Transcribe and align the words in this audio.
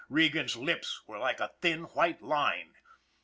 Regan's 0.09 0.55
lips 0.57 0.99
were 1.05 1.19
like 1.19 1.39
a 1.39 1.51
thin, 1.61 1.81
white 1.83 2.23
line. 2.23 2.73